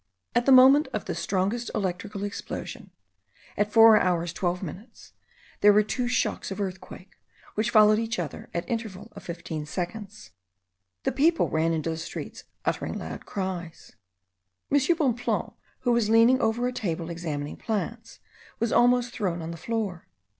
[0.33, 2.89] At the moment of the strongest electric explosion,
[3.55, 5.13] at 4 hours 12 minutes,
[5.59, 7.17] there were two shocks of earthquake,
[7.53, 10.31] which followed each other at the interval of fifteen seconds.
[11.03, 13.91] The people ran into the streets, uttering loud cries.
[14.71, 14.79] M.
[14.95, 18.17] Bonpland, who was leaning over a table examining plants,
[18.57, 20.07] was almost thrown on the floor.